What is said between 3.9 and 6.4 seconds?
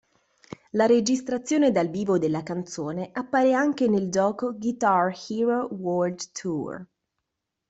gioco "Guitar Hero World